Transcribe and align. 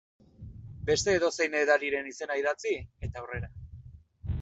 Beste 0.87 1.13
edozein 1.19 1.59
edariren 1.61 2.11
izena 2.15 2.41
idatzi, 2.43 2.77
eta 3.11 3.23
aurrera. 3.25 3.57